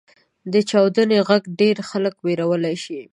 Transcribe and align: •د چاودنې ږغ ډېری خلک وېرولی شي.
•د 0.53 0.55
چاودنې 0.69 1.19
ږغ 1.27 1.43
ډېری 1.59 1.83
خلک 1.89 2.15
وېرولی 2.25 2.75
شي. 2.83 3.01